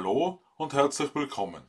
Hallo 0.00 0.40
und 0.56 0.72
herzlich 0.72 1.14
willkommen 1.14 1.62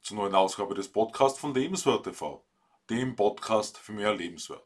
zur 0.00 0.16
neuen 0.16 0.34
Ausgabe 0.34 0.74
des 0.74 0.90
Podcasts 0.90 1.38
von 1.38 1.52
Lebenswert 1.52 2.04
TV, 2.04 2.42
dem 2.88 3.14
Podcast 3.14 3.76
für 3.76 3.92
mehr 3.92 4.14
Lebenswert. 4.14 4.64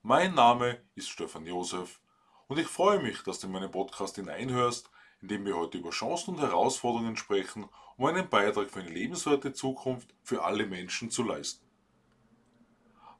Mein 0.00 0.32
Name 0.34 0.80
ist 0.94 1.10
Stefan 1.10 1.44
Josef 1.44 2.00
und 2.48 2.58
ich 2.58 2.68
freue 2.68 3.02
mich, 3.02 3.22
dass 3.22 3.38
du 3.38 3.48
in 3.48 3.52
meinen 3.52 3.70
Podcast 3.70 4.16
hineinhörst, 4.16 4.90
in 5.20 5.28
dem 5.28 5.44
wir 5.44 5.58
heute 5.58 5.76
über 5.76 5.90
Chancen 5.90 6.36
und 6.36 6.40
Herausforderungen 6.40 7.18
sprechen, 7.18 7.68
um 7.98 8.06
einen 8.06 8.30
Beitrag 8.30 8.70
für 8.70 8.80
eine 8.80 8.88
lebenswerte 8.88 9.52
Zukunft 9.52 10.14
für 10.22 10.42
alle 10.42 10.64
Menschen 10.64 11.10
zu 11.10 11.24
leisten. 11.24 11.66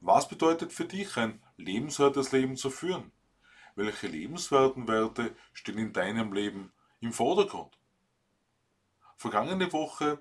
Was 0.01 0.27
bedeutet 0.27 0.73
für 0.73 0.87
dich 0.87 1.19
ein 1.19 1.43
lebenswertes 1.59 2.33
Leben 2.33 2.57
zu 2.57 2.71
führen? 2.71 3.13
Welche 3.75 4.07
lebenswerten 4.07 4.89
Werte 4.89 5.37
stehen 5.53 5.77
in 5.77 5.93
deinem 5.93 6.33
Leben 6.33 6.73
im 7.01 7.13
Vordergrund? 7.13 7.77
Vergangene 9.23 9.73
Woche 9.73 10.21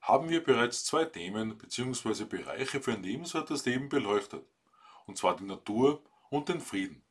haben 0.00 0.28
wir 0.28 0.40
bereits 0.40 0.84
zwei 0.84 1.04
Themen 1.04 1.58
bzw. 1.58 2.26
Bereiche 2.26 2.80
für 2.80 2.92
ein 2.92 3.02
lebenswertes 3.02 3.66
Leben 3.66 3.88
beleuchtet, 3.88 4.46
und 5.06 5.18
zwar 5.18 5.34
die 5.34 5.42
Natur 5.42 6.00
und 6.30 6.48
den 6.48 6.60
Frieden. 6.60 7.02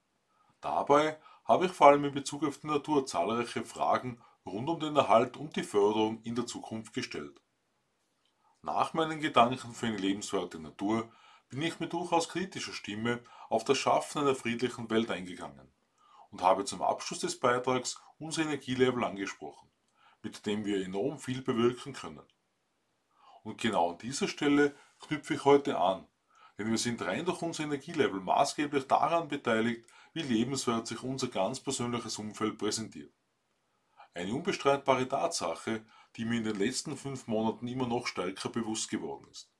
Dabei 0.61 1.19
habe 1.43 1.65
ich 1.65 1.73
vor 1.73 1.87
allem 1.87 2.05
in 2.05 2.13
Bezug 2.13 2.45
auf 2.45 2.59
die 2.59 2.67
Natur 2.67 3.05
zahlreiche 3.05 3.65
Fragen 3.65 4.21
rund 4.45 4.69
um 4.69 4.79
den 4.79 4.95
Erhalt 4.95 5.35
und 5.35 5.57
die 5.57 5.63
Förderung 5.63 6.21
in 6.23 6.35
der 6.35 6.47
Zukunft 6.47 6.93
gestellt. 6.93 7.41
Nach 8.61 8.93
meinen 8.93 9.19
Gedanken 9.19 9.73
für 9.73 9.87
eine 9.87 9.97
lebenswerte 9.97 10.57
Natur 10.57 11.11
bin 11.49 11.61
ich 11.63 11.81
mit 11.81 11.91
durchaus 11.91 12.29
kritischer 12.29 12.71
Stimme 12.71 13.19
auf 13.49 13.65
das 13.65 13.77
Schaffen 13.77 14.21
einer 14.21 14.35
friedlichen 14.35 14.89
Welt 14.89 15.11
eingegangen 15.11 15.69
und 16.31 16.41
habe 16.41 16.63
zum 16.63 16.81
Abschluss 16.81 17.19
des 17.19 17.37
Beitrags 17.37 18.01
unser 18.19 18.43
Energielevel 18.43 19.03
angesprochen, 19.03 19.69
mit 20.25 20.43
dem 20.47 20.65
wir 20.65 20.83
enorm 20.83 21.19
viel 21.19 21.43
bewirken 21.43 21.93
können. 21.93 22.25
Und 23.43 23.61
genau 23.61 23.91
an 23.91 23.99
dieser 23.99 24.27
Stelle 24.27 24.75
knüpfe 24.99 25.35
ich 25.35 25.45
heute 25.45 25.77
an, 25.77 26.07
denn 26.57 26.71
wir 26.71 26.79
sind 26.79 26.99
rein 27.03 27.25
durch 27.25 27.43
unser 27.43 27.65
Energielevel 27.65 28.19
maßgeblich 28.21 28.87
daran 28.87 29.27
beteiligt, 29.27 29.87
wie 30.13 30.23
lebenswert 30.23 30.87
sich 30.87 31.03
unser 31.03 31.27
ganz 31.27 31.59
persönliches 31.59 32.17
Umfeld 32.17 32.57
präsentiert. 32.57 33.13
Eine 34.15 34.33
unbestreitbare 34.33 35.07
Tatsache, 35.07 35.85
die 36.15 36.25
mir 36.25 36.39
in 36.39 36.45
den 36.45 36.57
letzten 36.57 36.97
fünf 36.97 37.27
Monaten 37.27 37.67
immer 37.67 37.85
noch 37.85 38.07
stärker 38.07 38.49
bewusst 38.49 38.89
geworden 38.89 39.27
ist. 39.29 39.51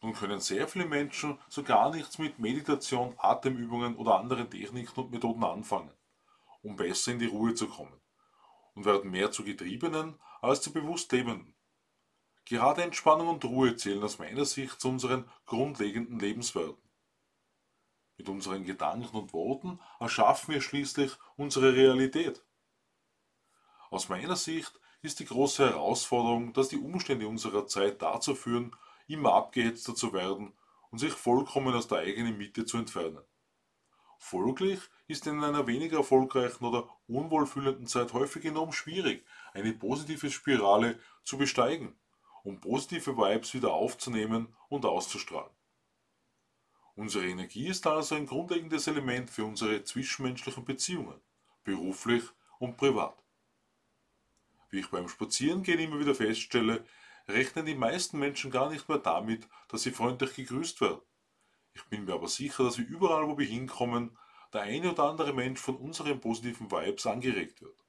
Nun 0.00 0.14
können 0.14 0.40
sehr 0.40 0.66
viele 0.66 0.86
Menschen 0.86 1.38
so 1.48 1.62
gar 1.62 1.94
nichts 1.94 2.18
mit 2.18 2.40
Meditation, 2.40 3.14
Atemübungen 3.18 3.94
oder 3.94 4.18
anderen 4.18 4.50
Techniken 4.50 5.00
und 5.00 5.12
Methoden 5.12 5.44
anfangen, 5.44 5.92
um 6.60 6.74
besser 6.74 7.12
in 7.12 7.20
die 7.20 7.26
Ruhe 7.26 7.54
zu 7.54 7.68
kommen 7.68 8.00
und 8.78 8.84
werden 8.84 9.10
mehr 9.10 9.32
zu 9.32 9.42
Getriebenen 9.42 10.20
als 10.40 10.62
zu 10.62 10.72
bewusst 10.72 11.10
Lebenden. 11.10 11.52
Gerade 12.44 12.84
Entspannung 12.84 13.26
und 13.26 13.44
Ruhe 13.44 13.74
zählen 13.74 14.04
aus 14.04 14.20
meiner 14.20 14.44
Sicht 14.44 14.80
zu 14.80 14.88
unseren 14.88 15.28
grundlegenden 15.46 16.20
Lebenswerten. 16.20 16.88
Mit 18.18 18.28
unseren 18.28 18.64
Gedanken 18.64 19.16
und 19.16 19.32
Worten 19.32 19.80
erschaffen 19.98 20.54
wir 20.54 20.60
schließlich 20.60 21.10
unsere 21.36 21.74
Realität. 21.74 22.44
Aus 23.90 24.08
meiner 24.08 24.36
Sicht 24.36 24.78
ist 25.02 25.18
die 25.18 25.26
große 25.26 25.68
Herausforderung, 25.68 26.52
dass 26.52 26.68
die 26.68 26.78
Umstände 26.78 27.26
unserer 27.26 27.66
Zeit 27.66 28.00
dazu 28.00 28.36
führen, 28.36 28.76
immer 29.08 29.34
abgehetzter 29.34 29.96
zu 29.96 30.12
werden 30.12 30.56
und 30.90 30.98
sich 31.00 31.14
vollkommen 31.14 31.74
aus 31.74 31.88
der 31.88 31.98
eigenen 31.98 32.38
Mitte 32.38 32.64
zu 32.64 32.78
entfernen. 32.78 33.24
Folglich 34.18 34.80
ist 35.06 35.26
in 35.26 35.42
einer 35.42 35.66
weniger 35.66 35.98
erfolgreichen 35.98 36.64
oder 36.64 36.88
unwohlfühlenden 37.06 37.86
Zeit 37.86 38.12
häufig 38.12 38.44
enorm 38.44 38.72
schwierig, 38.72 39.24
eine 39.54 39.72
positive 39.72 40.30
Spirale 40.30 40.98
zu 41.22 41.38
besteigen, 41.38 41.98
um 42.42 42.60
positive 42.60 43.16
Vibes 43.16 43.54
wieder 43.54 43.72
aufzunehmen 43.72 44.54
und 44.68 44.84
auszustrahlen. 44.84 45.50
Unsere 46.94 47.26
Energie 47.26 47.68
ist 47.68 47.86
also 47.86 48.16
ein 48.16 48.26
grundlegendes 48.26 48.88
Element 48.88 49.30
für 49.30 49.44
unsere 49.44 49.84
zwischenmenschlichen 49.84 50.64
Beziehungen, 50.64 51.20
beruflich 51.62 52.24
und 52.58 52.76
privat. 52.76 53.16
Wie 54.68 54.80
ich 54.80 54.90
beim 54.90 55.08
Spazierengehen 55.08 55.78
immer 55.78 56.00
wieder 56.00 56.14
feststelle, 56.14 56.84
rechnen 57.28 57.66
die 57.66 57.76
meisten 57.76 58.18
Menschen 58.18 58.50
gar 58.50 58.68
nicht 58.68 58.88
mehr 58.88 58.98
damit, 58.98 59.48
dass 59.68 59.84
sie 59.84 59.92
freundlich 59.92 60.34
gegrüßt 60.34 60.80
werden. 60.80 61.00
Ich 61.78 61.84
bin 61.84 62.06
mir 62.06 62.14
aber 62.14 62.26
sicher, 62.26 62.64
dass 62.64 62.76
wir 62.76 62.86
überall, 62.88 63.28
wo 63.28 63.38
wir 63.38 63.46
hinkommen, 63.46 64.18
der 64.52 64.62
eine 64.62 64.90
oder 64.90 65.04
andere 65.04 65.32
Mensch 65.32 65.60
von 65.60 65.76
unseren 65.76 66.20
positiven 66.20 66.72
Vibes 66.72 67.06
angeregt 67.06 67.62
wird. 67.62 67.84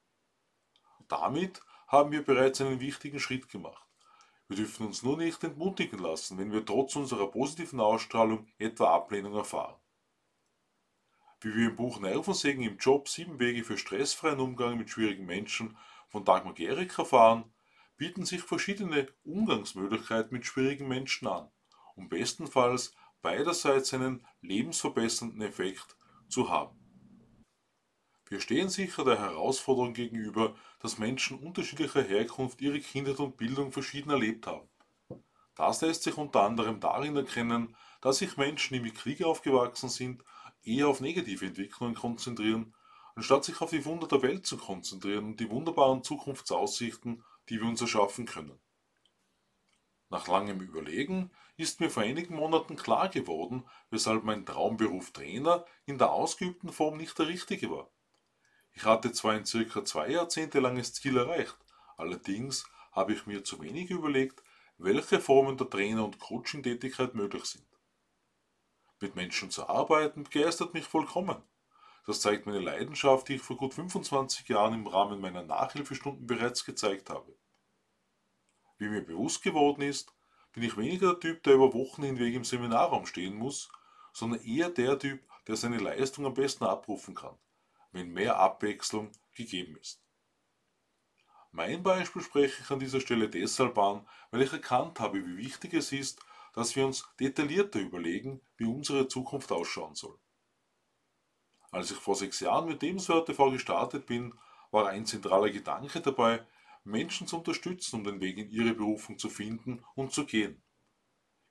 Damit 1.08 1.60
haben 1.88 2.12
wir 2.12 2.24
bereits 2.24 2.60
einen 2.60 2.78
wichtigen 2.78 3.18
Schritt 3.18 3.48
gemacht. 3.48 3.84
Wir 4.46 4.58
dürfen 4.58 4.86
uns 4.86 5.02
nur 5.02 5.16
nicht 5.16 5.42
entmutigen 5.42 5.98
lassen, 5.98 6.38
wenn 6.38 6.52
wir 6.52 6.64
trotz 6.64 6.94
unserer 6.94 7.26
positiven 7.26 7.80
Ausstrahlung 7.80 8.46
etwa 8.58 8.94
Ablehnung 8.94 9.34
erfahren. 9.34 9.76
Wie 11.40 11.52
wir 11.52 11.70
im 11.70 11.76
Buch 11.76 11.98
Nervensägen 11.98 12.62
im 12.62 12.78
Job 12.78 13.08
sieben 13.08 13.40
Wege 13.40 13.64
für 13.64 13.76
stressfreien 13.76 14.38
Umgang 14.38 14.78
mit 14.78 14.90
schwierigen 14.90 15.26
Menschen 15.26 15.76
von 16.08 16.24
Dagmar 16.24 16.54
Gerig 16.54 16.96
erfahren, 16.96 17.52
bieten 17.96 18.24
sich 18.24 18.42
verschiedene 18.42 19.08
Umgangsmöglichkeiten 19.24 20.32
mit 20.32 20.46
schwierigen 20.46 20.86
Menschen 20.86 21.26
an, 21.26 21.50
um 21.96 22.08
bestenfalls 22.08 22.94
beiderseits 23.22 23.92
einen 23.94 24.26
lebensverbessernden 24.40 25.42
Effekt 25.42 25.96
zu 26.28 26.50
haben. 26.50 26.76
Wir 28.28 28.40
stehen 28.40 28.68
sicher 28.68 29.04
der 29.04 29.18
Herausforderung 29.18 29.92
gegenüber, 29.92 30.54
dass 30.78 30.98
Menschen 30.98 31.40
unterschiedlicher 31.40 32.02
Herkunft 32.02 32.60
ihre 32.60 32.78
Kindheit 32.78 33.18
und 33.18 33.36
Bildung 33.36 33.72
verschieden 33.72 34.10
erlebt 34.10 34.46
haben. 34.46 34.68
Das 35.56 35.80
lässt 35.80 36.04
sich 36.04 36.16
unter 36.16 36.42
anderem 36.42 36.78
darin 36.78 37.16
erkennen, 37.16 37.76
dass 38.00 38.18
sich 38.18 38.36
Menschen, 38.36 38.74
die 38.74 38.80
mit 38.80 38.94
Krieg 38.94 39.22
aufgewachsen 39.24 39.88
sind, 39.88 40.24
eher 40.62 40.88
auf 40.88 41.00
negative 41.00 41.44
Entwicklungen 41.44 41.96
konzentrieren, 41.96 42.72
anstatt 43.16 43.44
sich 43.44 43.60
auf 43.60 43.70
die 43.70 43.84
Wunder 43.84 44.06
der 44.06 44.22
Welt 44.22 44.46
zu 44.46 44.56
konzentrieren 44.56 45.24
und 45.24 45.40
die 45.40 45.50
wunderbaren 45.50 46.04
Zukunftsaussichten, 46.04 47.24
die 47.48 47.60
wir 47.60 47.68
uns 47.68 47.80
erschaffen 47.80 48.26
können. 48.26 48.58
Nach 50.10 50.26
langem 50.26 50.60
Überlegen 50.60 51.30
ist 51.56 51.78
mir 51.78 51.88
vor 51.88 52.02
einigen 52.02 52.34
Monaten 52.34 52.74
klar 52.74 53.08
geworden, 53.08 53.64
weshalb 53.90 54.24
mein 54.24 54.44
Traumberuf 54.44 55.12
Trainer 55.12 55.64
in 55.86 55.98
der 55.98 56.10
ausgeübten 56.10 56.72
Form 56.72 56.96
nicht 56.96 57.16
der 57.18 57.28
richtige 57.28 57.70
war. 57.70 57.88
Ich 58.72 58.84
hatte 58.84 59.12
zwar 59.12 59.32
ein 59.32 59.46
circa 59.46 59.84
zwei 59.84 60.10
Jahrzehnte 60.10 60.58
langes 60.58 60.94
Ziel 60.94 61.16
erreicht, 61.16 61.56
allerdings 61.96 62.68
habe 62.90 63.12
ich 63.12 63.26
mir 63.26 63.44
zu 63.44 63.60
wenig 63.62 63.90
überlegt, 63.90 64.42
welche 64.78 65.20
Formen 65.20 65.56
der 65.56 65.70
Trainer- 65.70 66.04
und 66.04 66.18
Coaching-Tätigkeit 66.18 67.14
möglich 67.14 67.44
sind. 67.44 67.66
Mit 68.98 69.14
Menschen 69.14 69.50
zu 69.50 69.68
arbeiten 69.68 70.24
begeistert 70.24 70.74
mich 70.74 70.84
vollkommen. 70.84 71.40
Das 72.06 72.20
zeigt 72.20 72.46
meine 72.46 72.58
Leidenschaft, 72.58 73.28
die 73.28 73.36
ich 73.36 73.42
vor 73.42 73.56
gut 73.56 73.74
25 73.74 74.48
Jahren 74.48 74.74
im 74.74 74.86
Rahmen 74.86 75.20
meiner 75.20 75.42
Nachhilfestunden 75.42 76.26
bereits 76.26 76.64
gezeigt 76.64 77.10
habe. 77.10 77.36
Wie 78.80 78.88
mir 78.88 79.02
bewusst 79.02 79.44
geworden 79.44 79.82
ist, 79.82 80.12
bin 80.52 80.64
ich 80.64 80.76
weniger 80.76 81.12
der 81.12 81.20
Typ, 81.20 81.44
der 81.44 81.54
über 81.54 81.72
Wochen 81.72 82.02
hinweg 82.02 82.34
im 82.34 82.42
Seminarraum 82.42 83.06
stehen 83.06 83.36
muss, 83.36 83.70
sondern 84.12 84.40
eher 84.40 84.70
der 84.70 84.98
Typ, 84.98 85.22
der 85.46 85.54
seine 85.54 85.78
Leistung 85.78 86.26
am 86.26 86.34
besten 86.34 86.64
abrufen 86.64 87.14
kann 87.14 87.38
wenn 87.92 88.12
mehr 88.12 88.38
Abwechslung 88.38 89.10
gegeben 89.34 89.76
ist. 89.76 90.02
Mein 91.52 91.82
Beispiel 91.82 92.22
spreche 92.22 92.62
ich 92.62 92.70
an 92.70 92.78
dieser 92.78 93.00
Stelle 93.00 93.28
deshalb 93.28 93.76
an, 93.78 94.06
weil 94.30 94.42
ich 94.42 94.52
erkannt 94.52 95.00
habe, 95.00 95.24
wie 95.24 95.36
wichtig 95.36 95.74
es 95.74 95.90
ist, 95.90 96.20
dass 96.52 96.76
wir 96.76 96.86
uns 96.86 97.08
detaillierter 97.18 97.80
überlegen, 97.80 98.40
wie 98.56 98.66
unsere 98.66 99.08
Zukunft 99.08 99.50
ausschauen 99.50 99.94
soll. 99.94 100.18
Als 101.72 101.90
ich 101.90 101.96
vor 101.96 102.14
sechs 102.14 102.40
Jahren 102.40 102.66
mit 102.66 102.82
Lebenswert 102.82 103.26
TV 103.26 103.50
gestartet 103.50 104.06
bin, 104.06 104.34
war 104.70 104.88
ein 104.88 105.06
zentraler 105.06 105.50
Gedanke 105.50 106.00
dabei, 106.00 106.46
Menschen 106.84 107.26
zu 107.26 107.38
unterstützen, 107.38 107.96
um 107.96 108.04
den 108.04 108.20
Weg 108.20 108.38
in 108.38 108.50
ihre 108.50 108.74
Berufung 108.74 109.18
zu 109.18 109.28
finden 109.28 109.84
und 109.94 110.12
zu 110.12 110.24
gehen. 110.24 110.62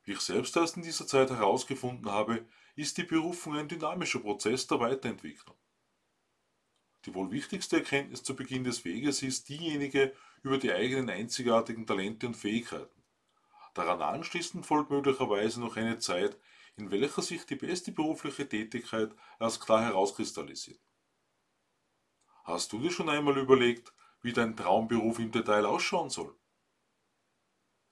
Wie 0.04 0.14
ich 0.14 0.22
selbst 0.22 0.56
erst 0.58 0.78
in 0.78 0.84
dieser 0.84 1.06
Zeit 1.06 1.30
herausgefunden 1.30 2.10
habe, 2.10 2.46
ist 2.76 2.98
die 2.98 3.04
Berufung 3.04 3.56
ein 3.56 3.68
dynamischer 3.68 4.20
Prozess 4.20 4.66
der 4.68 4.80
Weiterentwicklung. 4.80 5.58
Die 7.06 7.14
wohl 7.14 7.32
wichtigste 7.32 7.78
Erkenntnis 7.78 8.24
zu 8.24 8.36
Beginn 8.36 8.64
des 8.64 8.84
Weges 8.86 9.22
ist 9.22 9.50
diejenige 9.50 10.14
über 10.42 10.58
die 10.58 10.72
eigenen 10.72 11.10
einzigartigen 11.10 11.86
Talente 11.86 12.28
und 12.28 12.36
Fähigkeiten. 12.36 13.04
Daran 13.74 14.02
anschließend 14.02 14.66
folgt 14.66 14.90
möglicherweise 14.90 15.62
noch 15.62 15.78
eine 15.78 16.00
Zeit, 16.00 16.38
in 16.76 16.92
welcher 16.92 17.22
sich 17.22 17.46
die 17.46 17.56
beste 17.56 17.92
berufliche 17.92 18.48
Tätigkeit 18.48 19.14
erst 19.40 19.62
klar 19.62 19.84
herauskristallisiert. 19.84 20.80
Hast 22.44 22.74
du 22.74 22.80
dir 22.80 22.92
schon 22.92 23.10
einmal 23.10 23.38
überlegt, 23.38 23.94
wie 24.22 24.34
dein 24.34 24.56
Traumberuf 24.56 25.20
im 25.20 25.32
Detail 25.32 25.66
ausschauen 25.66 26.10
soll? 26.10 26.36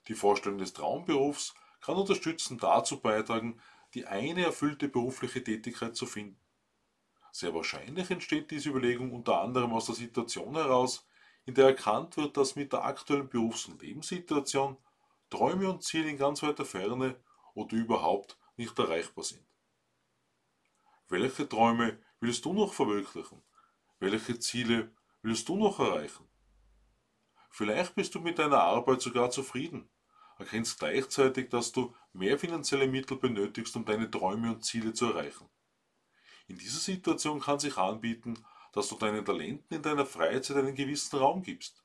Die 0.07 0.13
Vorstellung 0.13 0.57
des 0.57 0.73
Traumberufs 0.73 1.53
kann 1.81 1.95
unterstützend 1.95 2.63
dazu 2.63 2.99
beitragen, 2.99 3.61
die 3.93 4.05
eine 4.05 4.45
erfüllte 4.45 4.87
berufliche 4.87 5.43
Tätigkeit 5.43 5.95
zu 5.95 6.05
finden. 6.05 6.39
Sehr 7.31 7.53
wahrscheinlich 7.53 8.09
entsteht 8.09 8.51
diese 8.51 8.69
Überlegung 8.69 9.11
unter 9.11 9.41
anderem 9.41 9.73
aus 9.73 9.85
der 9.85 9.95
Situation 9.95 10.55
heraus, 10.55 11.05
in 11.45 11.53
der 11.53 11.67
erkannt 11.67 12.17
wird, 12.17 12.35
dass 12.35 12.55
mit 12.55 12.73
der 12.73 12.83
aktuellen 12.83 13.29
Berufs- 13.29 13.67
und 13.67 13.81
Lebenssituation 13.81 14.77
Träume 15.29 15.69
und 15.69 15.83
Ziele 15.83 16.09
in 16.09 16.17
ganz 16.17 16.41
weiter 16.41 16.65
Ferne 16.65 17.19
oder 17.53 17.75
überhaupt 17.75 18.37
nicht 18.55 18.77
erreichbar 18.79 19.23
sind. 19.23 19.45
Welche 21.09 21.47
Träume 21.47 21.99
willst 22.19 22.43
du 22.45 22.53
noch 22.53 22.73
verwirklichen? 22.73 23.41
Welche 23.99 24.39
Ziele 24.39 24.91
willst 25.27 25.49
du 25.49 25.57
noch 25.57 25.77
erreichen? 25.79 26.25
Vielleicht 27.49 27.95
bist 27.95 28.15
du 28.15 28.21
mit 28.21 28.39
deiner 28.39 28.59
Arbeit 28.59 29.01
sogar 29.01 29.29
zufrieden, 29.29 29.89
erkennst 30.39 30.79
gleichzeitig, 30.79 31.49
dass 31.49 31.73
du 31.73 31.93
mehr 32.13 32.39
finanzielle 32.39 32.87
Mittel 32.87 33.17
benötigst, 33.17 33.75
um 33.75 33.83
deine 33.83 34.09
Träume 34.09 34.53
und 34.53 34.63
Ziele 34.63 34.93
zu 34.93 35.07
erreichen. 35.07 35.49
In 36.47 36.57
dieser 36.57 36.79
Situation 36.79 37.41
kann 37.41 37.59
sich 37.59 37.77
anbieten, 37.77 38.35
dass 38.71 38.87
du 38.87 38.95
deinen 38.95 39.25
Talenten 39.25 39.75
in 39.75 39.81
deiner 39.81 40.05
Freizeit 40.05 40.55
einen 40.55 40.75
gewissen 40.75 41.17
Raum 41.17 41.43
gibst. 41.43 41.83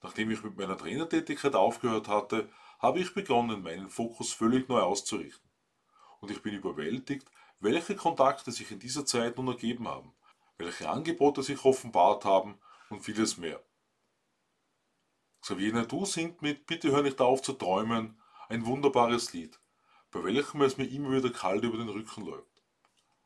Nachdem 0.00 0.30
ich 0.30 0.42
mit 0.42 0.56
meiner 0.56 0.78
Trainertätigkeit 0.78 1.54
aufgehört 1.54 2.08
hatte, 2.08 2.48
habe 2.78 3.00
ich 3.00 3.12
begonnen, 3.12 3.62
meinen 3.62 3.90
Fokus 3.90 4.32
völlig 4.32 4.66
neu 4.68 4.80
auszurichten. 4.80 5.50
Und 6.20 6.30
ich 6.30 6.40
bin 6.40 6.54
überwältigt, 6.54 7.30
welche 7.60 7.96
Kontakte 7.96 8.50
sich 8.50 8.70
in 8.70 8.78
dieser 8.78 9.04
Zeit 9.04 9.36
nun 9.36 9.48
ergeben 9.48 9.86
haben, 9.86 10.14
welche 10.62 10.88
Angebote 10.88 11.42
sich 11.42 11.64
offenbart 11.64 12.24
haben 12.24 12.58
und 12.88 13.00
vieles 13.00 13.36
mehr. 13.36 13.62
Xavier 15.40 15.72
Nadu 15.72 16.04
singt 16.04 16.40
mit 16.40 16.66
Bitte 16.66 16.92
hör 16.92 17.02
nicht 17.02 17.20
auf 17.20 17.42
zu 17.42 17.54
träumen 17.54 18.20
ein 18.48 18.64
wunderbares 18.64 19.32
Lied, 19.32 19.58
bei 20.12 20.22
welchem 20.22 20.62
es 20.62 20.76
mir 20.76 20.88
immer 20.88 21.10
wieder 21.10 21.30
kalt 21.30 21.64
über 21.64 21.78
den 21.78 21.88
Rücken 21.88 22.24
läuft. 22.24 22.62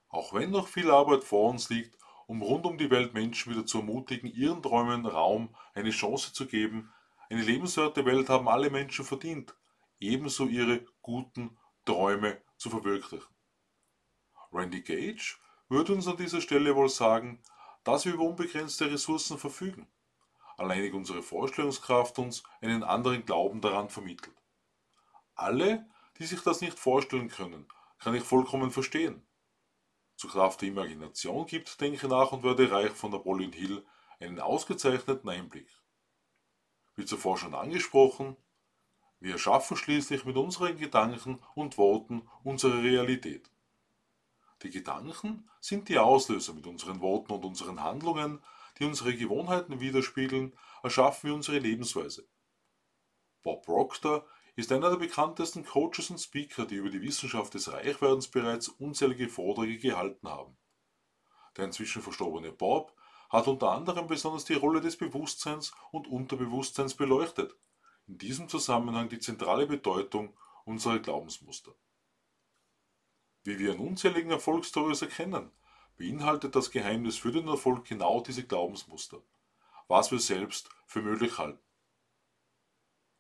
Auch 0.08 0.32
wenn 0.32 0.50
noch 0.50 0.68
viel 0.68 0.90
Arbeit 0.90 1.24
vor 1.24 1.50
uns 1.50 1.68
liegt, 1.68 1.98
um 2.26 2.40
rund 2.42 2.64
um 2.64 2.78
die 2.78 2.90
Welt 2.90 3.12
Menschen 3.12 3.52
wieder 3.52 3.66
zu 3.66 3.78
ermutigen, 3.78 4.32
ihren 4.32 4.62
Träumen 4.62 5.04
Raum, 5.04 5.54
eine 5.74 5.90
Chance 5.90 6.32
zu 6.32 6.46
geben, 6.46 6.92
eine 7.28 7.42
lebenswerte 7.42 8.04
Welt 8.06 8.28
haben 8.28 8.48
alle 8.48 8.70
Menschen 8.70 9.04
verdient, 9.04 9.54
ebenso 9.98 10.46
ihre 10.46 10.86
guten 11.02 11.58
Träume 11.84 12.40
zu 12.56 12.70
verwirklichen. 12.70 13.28
Randy 14.52 14.80
Gage 14.80 15.36
würde 15.68 15.92
uns 15.94 16.06
an 16.06 16.16
dieser 16.16 16.40
Stelle 16.40 16.74
wohl 16.76 16.88
sagen, 16.88 17.40
dass 17.84 18.04
wir 18.04 18.14
über 18.14 18.24
unbegrenzte 18.24 18.90
Ressourcen 18.90 19.38
verfügen. 19.38 19.86
Alleinig 20.56 20.94
unsere 20.94 21.22
Vorstellungskraft 21.22 22.18
uns 22.18 22.42
einen 22.60 22.82
anderen 22.82 23.24
Glauben 23.26 23.60
daran 23.60 23.90
vermittelt. 23.90 24.36
Alle, 25.34 25.86
die 26.18 26.24
sich 26.24 26.40
das 26.42 26.60
nicht 26.60 26.78
vorstellen 26.78 27.28
können, 27.28 27.68
kann 27.98 28.14
ich 28.14 28.22
vollkommen 28.22 28.70
verstehen. 28.70 29.26
Zur 30.16 30.30
Kraft 30.30 30.62
der 30.62 30.68
Imagination 30.68 31.46
gibt 31.46 31.80
Denke 31.80 32.08
nach 32.08 32.32
und 32.32 32.42
werde 32.42 32.70
reich 32.70 32.92
von 32.92 33.10
Napoleon 33.10 33.52
Hill 33.52 33.84
einen 34.18 34.40
ausgezeichneten 34.40 35.28
Einblick. 35.28 35.68
Wie 36.94 37.04
zuvor 37.04 37.36
schon 37.36 37.54
angesprochen, 37.54 38.36
wir 39.20 39.32
erschaffen 39.32 39.76
schließlich 39.76 40.24
mit 40.24 40.36
unseren 40.36 40.78
Gedanken 40.78 41.38
und 41.54 41.76
Worten 41.76 42.28
unsere 42.44 42.82
Realität. 42.82 43.50
Die 44.62 44.70
Gedanken 44.70 45.48
sind 45.60 45.88
die 45.88 45.98
Auslöser 45.98 46.54
mit 46.54 46.66
unseren 46.66 47.00
Worten 47.00 47.32
und 47.32 47.44
unseren 47.44 47.82
Handlungen, 47.82 48.42
die 48.78 48.84
unsere 48.84 49.14
Gewohnheiten 49.14 49.80
widerspiegeln, 49.80 50.56
erschaffen 50.82 51.28
wir 51.28 51.34
unsere 51.34 51.58
Lebensweise. 51.58 52.26
Bob 53.42 53.64
Proctor 53.64 54.26
ist 54.56 54.72
einer 54.72 54.90
der 54.90 54.96
bekanntesten 54.96 55.64
Coaches 55.64 56.10
und 56.10 56.18
Speaker, 56.18 56.64
die 56.64 56.76
über 56.76 56.88
die 56.88 57.02
Wissenschaft 57.02 57.54
des 57.54 57.70
Reichwerdens 57.70 58.28
bereits 58.28 58.68
unzählige 58.68 59.28
Vorträge 59.28 59.78
gehalten 59.78 60.28
haben. 60.28 60.56
Der 61.56 61.66
inzwischen 61.66 62.02
verstorbene 62.02 62.52
Bob 62.52 62.94
hat 63.28 63.48
unter 63.48 63.72
anderem 63.72 64.06
besonders 64.06 64.44
die 64.44 64.54
Rolle 64.54 64.80
des 64.80 64.96
Bewusstseins 64.96 65.72
und 65.90 66.06
Unterbewusstseins 66.06 66.94
beleuchtet, 66.94 67.54
in 68.06 68.18
diesem 68.18 68.48
Zusammenhang 68.48 69.08
die 69.08 69.18
zentrale 69.18 69.66
Bedeutung 69.66 70.36
unserer 70.64 70.98
Glaubensmuster. 70.98 71.74
Wie 73.46 73.60
wir 73.60 73.74
in 73.74 73.78
unzähligen 73.78 74.32
Erfolgsstories 74.32 75.02
erkennen, 75.02 75.52
beinhaltet 75.96 76.56
das 76.56 76.72
Geheimnis 76.72 77.16
für 77.16 77.30
den 77.30 77.46
Erfolg 77.46 77.84
genau 77.84 78.20
diese 78.20 78.42
Glaubensmuster, 78.42 79.22
was 79.86 80.10
wir 80.10 80.18
selbst 80.18 80.68
für 80.84 81.00
möglich 81.00 81.38
halten. 81.38 81.62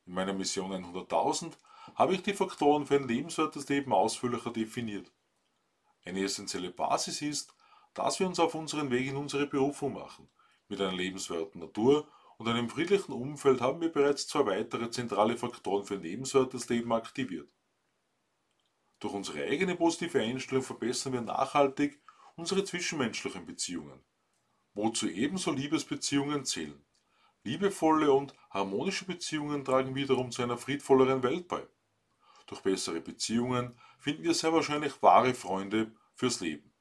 In 0.04 0.14
meiner 0.14 0.32
Mission 0.32 0.72
100.000 0.72 1.52
habe 1.94 2.14
ich 2.14 2.24
die 2.24 2.34
Faktoren 2.34 2.86
für 2.86 2.96
ein 2.96 3.06
lebenswertes 3.06 3.68
Leben 3.68 3.92
ausführlicher 3.92 4.50
definiert. 4.50 5.12
Eine 6.04 6.24
essentielle 6.24 6.70
Basis 6.70 7.22
ist, 7.22 7.54
dass 7.94 8.18
wir 8.18 8.26
uns 8.26 8.40
auf 8.40 8.56
unseren 8.56 8.90
Weg 8.90 9.06
in 9.06 9.16
unsere 9.16 9.46
Berufung 9.46 9.92
machen. 9.92 10.28
Mit 10.66 10.80
einer 10.80 10.92
lebenswerten 10.92 11.60
Natur 11.60 12.08
und 12.36 12.48
einem 12.48 12.68
friedlichen 12.68 13.12
Umfeld 13.12 13.60
haben 13.60 13.80
wir 13.80 13.92
bereits 13.92 14.26
zwei 14.26 14.44
weitere 14.46 14.90
zentrale 14.90 15.36
Faktoren 15.36 15.84
für 15.84 15.94
ein 15.94 16.02
lebenswertes 16.02 16.68
Leben 16.68 16.92
aktiviert. 16.92 17.48
Durch 18.98 19.12
unsere 19.12 19.44
eigene 19.44 19.76
positive 19.76 20.20
Einstellung 20.20 20.64
verbessern 20.64 21.12
wir 21.12 21.20
nachhaltig 21.20 22.00
unsere 22.34 22.64
zwischenmenschlichen 22.64 23.44
Beziehungen, 23.44 24.00
wozu 24.74 25.08
ebenso 25.08 25.52
Liebesbeziehungen 25.52 26.44
zählen. 26.44 26.82
Liebevolle 27.44 28.12
und 28.12 28.34
harmonische 28.50 29.04
Beziehungen 29.04 29.64
tragen 29.64 29.94
wiederum 29.94 30.30
zu 30.30 30.42
einer 30.42 30.58
friedvolleren 30.58 31.22
Welt 31.22 31.46
bei. 31.46 31.66
Durch 32.46 32.60
bessere 32.62 33.00
Beziehungen 33.00 33.78
finden 33.98 34.24
wir 34.24 34.34
sehr 34.34 34.52
wahrscheinlich 34.52 35.00
wahre 35.02 35.34
Freunde 35.34 35.92
fürs 36.14 36.40
Leben. 36.40 36.72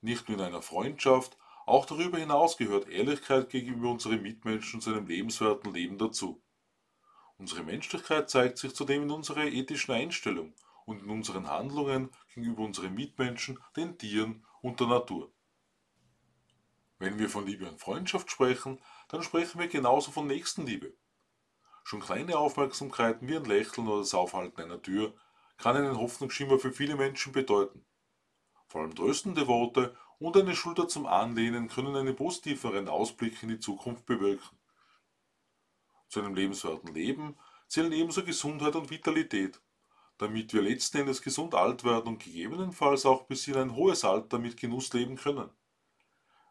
Nicht 0.00 0.28
nur 0.28 0.38
in 0.38 0.44
einer 0.44 0.62
Freundschaft, 0.62 1.36
auch 1.66 1.84
darüber 1.84 2.18
hinaus 2.18 2.56
gehört 2.56 2.88
Ehrlichkeit 2.88 3.50
gegenüber 3.50 3.90
unseren 3.90 4.22
Mitmenschen 4.22 4.80
zu 4.80 4.90
einem 4.90 5.06
lebenswerten 5.06 5.72
Leben 5.72 5.98
dazu. 5.98 6.42
Unsere 7.36 7.62
Menschlichkeit 7.62 8.30
zeigt 8.30 8.58
sich 8.58 8.74
zudem 8.74 9.02
in 9.02 9.10
unserer 9.10 9.44
ethischen 9.44 9.92
Einstellung 9.92 10.54
und 10.88 11.02
in 11.02 11.10
unseren 11.10 11.48
Handlungen 11.48 12.10
gegenüber 12.34 12.62
unseren 12.62 12.94
Mitmenschen, 12.94 13.58
den 13.76 13.98
Tieren 13.98 14.46
und 14.62 14.80
der 14.80 14.86
Natur. 14.86 15.30
Wenn 16.98 17.18
wir 17.18 17.28
von 17.28 17.46
Liebe 17.46 17.68
und 17.68 17.78
Freundschaft 17.78 18.30
sprechen, 18.30 18.80
dann 19.08 19.22
sprechen 19.22 19.60
wir 19.60 19.68
genauso 19.68 20.10
von 20.10 20.26
Nächstenliebe. 20.26 20.94
Schon 21.84 22.00
kleine 22.00 22.38
Aufmerksamkeiten 22.38 23.28
wie 23.28 23.36
ein 23.36 23.44
Lächeln 23.44 23.86
oder 23.86 23.98
das 23.98 24.14
Aufhalten 24.14 24.62
einer 24.62 24.80
Tür 24.80 25.14
kann 25.58 25.76
einen 25.76 25.98
Hoffnungsschimmer 25.98 26.58
für 26.58 26.72
viele 26.72 26.96
Menschen 26.96 27.32
bedeuten. 27.32 27.84
Vor 28.66 28.80
allem 28.80 28.94
tröstende 28.94 29.46
Worte 29.46 29.94
und 30.18 30.38
eine 30.38 30.56
Schulter 30.56 30.88
zum 30.88 31.04
Anlehnen 31.04 31.68
können 31.68 31.96
einen 31.96 32.16
positiveren 32.16 32.88
Ausblick 32.88 33.42
in 33.42 33.50
die 33.50 33.60
Zukunft 33.60 34.06
bewirken. 34.06 34.58
Zu 36.08 36.20
einem 36.20 36.34
lebenswerten 36.34 36.94
Leben 36.94 37.36
zählen 37.68 37.92
ebenso 37.92 38.24
Gesundheit 38.24 38.74
und 38.74 38.90
Vitalität 38.90 39.60
damit 40.18 40.52
wir 40.52 40.62
letzten 40.62 40.98
Endes 40.98 41.22
gesund 41.22 41.54
alt 41.54 41.84
werden 41.84 42.08
und 42.08 42.22
gegebenenfalls 42.22 43.06
auch 43.06 43.22
bis 43.22 43.46
in 43.48 43.56
ein 43.56 43.74
hohes 43.74 44.04
Alter 44.04 44.38
mit 44.38 44.56
Genuss 44.56 44.92
leben 44.92 45.16
können. 45.16 45.50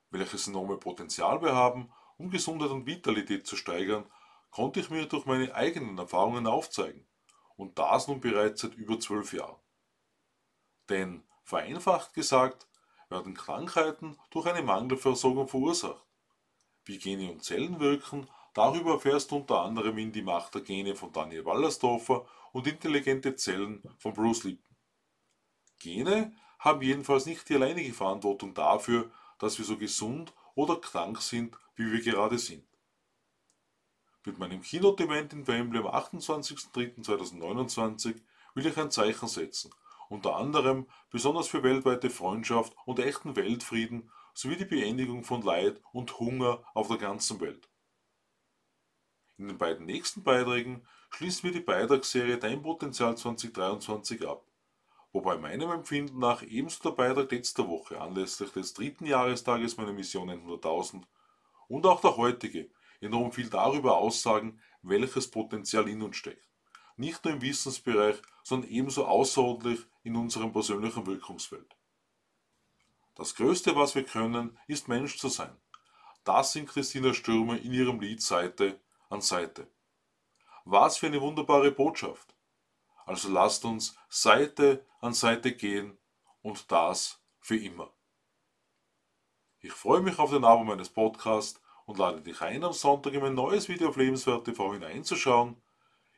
Welches 0.09 0.47
enorme 0.47 0.77
Potenzial 0.77 1.41
wir 1.41 1.53
haben, 1.53 1.91
um 2.17 2.29
Gesundheit 2.29 2.71
und 2.71 2.85
Vitalität 2.85 3.45
zu 3.45 3.55
steigern, 3.55 4.05
konnte 4.49 4.79
ich 4.79 4.89
mir 4.89 5.05
durch 5.05 5.25
meine 5.25 5.53
eigenen 5.53 5.97
Erfahrungen 5.97 6.47
aufzeigen. 6.47 7.05
Und 7.57 7.77
das 7.77 8.07
nun 8.07 8.21
bereits 8.21 8.61
seit 8.61 8.75
über 8.75 8.99
zwölf 8.99 9.33
Jahren. 9.33 9.59
Denn, 10.89 11.23
vereinfacht 11.43 12.13
gesagt, 12.13 12.67
werden 13.09 13.33
Krankheiten 13.33 14.17
durch 14.29 14.45
eine 14.45 14.61
Mangelversorgung 14.61 15.47
verursacht. 15.47 16.03
Wie 16.85 16.97
Gene 16.97 17.31
und 17.31 17.43
Zellen 17.43 17.79
wirken, 17.79 18.27
darüber 18.57 18.93
erfährst 18.93 19.31
du 19.31 19.35
unter 19.37 19.61
anderem 19.61 19.97
in 19.99 20.11
Die 20.11 20.23
Macht 20.23 20.55
der 20.55 20.61
Gene 20.61 20.95
von 20.95 21.13
Daniel 21.13 21.45
Wallersdorfer 21.45 22.25
und 22.53 22.65
intelligente 22.65 23.35
Zellen 23.35 23.83
von 23.99 24.13
Bruce 24.13 24.45
Lipton. 24.45 24.75
Gene 25.79 26.35
haben 26.57 26.81
jedenfalls 26.81 27.27
nicht 27.27 27.47
die 27.47 27.53
alleinige 27.55 27.93
Verantwortung 27.93 28.55
dafür, 28.55 29.11
dass 29.37 29.59
wir 29.59 29.65
so 29.65 29.77
gesund 29.77 30.33
oder 30.55 30.77
krank 30.77 31.21
sind, 31.21 31.55
wie 31.75 31.91
wir 31.91 32.01
gerade 32.01 32.39
sind. 32.39 32.65
Mit 34.25 34.39
meinem 34.39 34.63
Keynote-Event 34.63 35.33
in 35.33 35.47
Wembley 35.47 35.79
am 35.79 35.85
28.03.2029 35.85 38.15
will 38.55 38.65
ich 38.65 38.77
ein 38.77 38.89
Zeichen 38.89 39.27
setzen, 39.27 39.69
unter 40.09 40.35
anderem 40.35 40.87
besonders 41.11 41.47
für 41.47 41.61
weltweite 41.61 42.09
Freundschaft 42.09 42.73
und 42.85 42.97
echten 42.97 43.35
Weltfrieden 43.35 44.09
sowie 44.33 44.57
die 44.57 44.65
Beendigung 44.65 45.23
von 45.23 45.43
Leid 45.43 45.79
und 45.91 46.19
Hunger 46.19 46.63
auf 46.73 46.87
der 46.87 46.97
ganzen 46.97 47.39
Welt. 47.39 47.69
In 49.37 49.47
den 49.47 49.57
beiden 49.57 49.85
nächsten 49.85 50.23
Beiträgen 50.23 50.81
schließen 51.11 51.43
wir 51.43 51.51
die 51.51 51.63
Beitragsserie 51.63 52.37
Dein 52.37 52.63
Potenzial 52.63 53.15
2023 53.15 54.27
ab, 54.27 54.43
wobei 55.11 55.37
meinem 55.37 55.69
Empfinden 55.69 56.17
nach 56.17 56.41
ebenso 56.41 56.81
der 56.89 56.95
Beitrag 56.95 57.31
letzter 57.31 57.67
Woche 57.67 58.01
anlässlich 58.01 58.51
des 58.51 58.73
dritten 58.73 59.05
Jahrestages 59.05 59.77
meiner 59.77 59.93
Mission 59.93 60.31
100.000 60.31 61.03
und 61.67 61.85
auch 61.85 62.01
der 62.01 62.17
heutige 62.17 62.71
enorm 62.99 63.31
viel 63.31 63.49
darüber 63.49 63.97
aussagen, 63.97 64.59
welches 64.81 65.29
Potenzial 65.29 65.87
in 65.87 66.01
uns 66.01 66.17
steckt. 66.17 66.47
Nicht 66.95 67.23
nur 67.23 67.35
im 67.35 67.41
Wissensbereich, 67.41 68.15
sondern 68.43 68.71
ebenso 68.71 69.05
außerordentlich 69.05 69.85
in 70.01 70.15
unserem 70.15 70.51
persönlichen 70.51 71.05
Wirkungsfeld. 71.05 71.75
Das 73.13 73.35
Größte, 73.35 73.75
was 73.75 73.93
wir 73.93 74.03
können, 74.03 74.57
ist 74.67 74.87
Mensch 74.87 75.17
zu 75.19 75.29
sein. 75.29 75.55
Das 76.23 76.53
sind 76.53 76.69
Christina 76.69 77.13
Stürmer 77.13 77.59
in 77.59 77.73
ihrem 77.73 77.99
Lied 77.99 78.21
Seite 78.21 78.79
an 79.09 79.21
Seite. 79.21 79.67
Was 80.65 80.97
für 80.97 81.07
eine 81.07 81.21
wunderbare 81.21 81.71
Botschaft. 81.71 82.35
Also 83.05 83.29
lasst 83.29 83.63
uns 83.63 83.97
Seite 84.09 84.85
an 84.99 85.13
Seite 85.13 85.53
gehen 85.53 85.97
und 86.41 86.71
das 86.71 87.21
für 87.39 87.57
immer. 87.57 87.91
Ich 89.59 89.71
freue 89.71 90.01
mich 90.01 90.19
auf 90.19 90.31
den 90.31 90.43
Abo 90.43 90.63
meines 90.63 90.89
Podcasts 90.89 91.61
und 91.85 91.97
lade 91.97 92.21
dich 92.21 92.41
ein, 92.41 92.63
am 92.63 92.73
Sonntag 92.73 93.13
in 93.13 93.21
mein 93.21 93.33
neues 93.33 93.69
Video 93.69 93.89
auf 93.89 93.97
Lebenswert 93.97 94.45
TV 94.45 94.73
hineinzuschauen. 94.73 95.61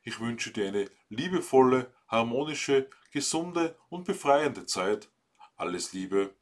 Ich 0.04 0.20
wünsche 0.20 0.52
dir 0.52 0.68
eine 0.68 0.90
liebevolle, 1.10 1.94
harmonische, 2.08 2.90
gesunde 3.12 3.78
und 3.90 4.06
befreiende 4.06 4.66
Zeit. 4.66 5.10
Alles 5.56 5.94
Liebe, 5.94 6.34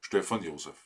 Stefan 0.00 0.42
Josef. 0.42 0.85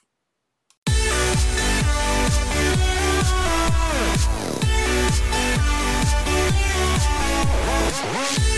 Bye. 8.20 8.49